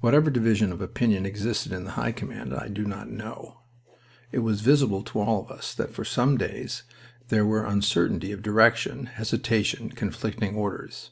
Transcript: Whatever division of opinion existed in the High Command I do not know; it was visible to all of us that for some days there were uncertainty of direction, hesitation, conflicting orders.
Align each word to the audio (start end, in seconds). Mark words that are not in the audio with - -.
Whatever 0.00 0.30
division 0.30 0.72
of 0.72 0.80
opinion 0.80 1.26
existed 1.26 1.70
in 1.70 1.84
the 1.84 1.90
High 1.90 2.12
Command 2.12 2.54
I 2.54 2.68
do 2.68 2.86
not 2.86 3.10
know; 3.10 3.60
it 4.32 4.38
was 4.38 4.62
visible 4.62 5.02
to 5.02 5.20
all 5.20 5.42
of 5.44 5.50
us 5.50 5.74
that 5.74 5.92
for 5.92 6.02
some 6.02 6.38
days 6.38 6.84
there 7.28 7.44
were 7.44 7.66
uncertainty 7.66 8.32
of 8.32 8.40
direction, 8.40 9.04
hesitation, 9.04 9.90
conflicting 9.90 10.54
orders. 10.54 11.10